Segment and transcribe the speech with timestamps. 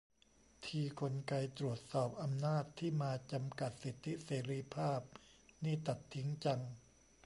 [0.65, 5.01] ทีกลไกตรวจสอบอำนาจที่มาจำกัดสิทธิเสรีภาพ
[5.63, 6.61] นี่ตัดทิ้งจัง